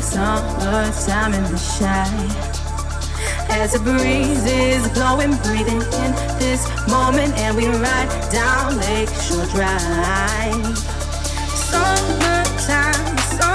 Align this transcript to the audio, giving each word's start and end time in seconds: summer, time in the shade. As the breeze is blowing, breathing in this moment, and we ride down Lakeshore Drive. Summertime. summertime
summer, 0.00 0.90
time 1.06 1.34
in 1.34 1.42
the 1.44 1.58
shade. 1.58 2.58
As 3.50 3.72
the 3.72 3.80
breeze 3.80 4.44
is 4.44 4.88
blowing, 4.90 5.36
breathing 5.42 5.80
in 5.80 6.12
this 6.38 6.68
moment, 6.88 7.32
and 7.38 7.56
we 7.56 7.66
ride 7.66 8.30
down 8.30 8.76
Lakeshore 8.76 9.46
Drive. 9.46 10.78
Summertime. 11.68 13.18
summertime 13.18 13.47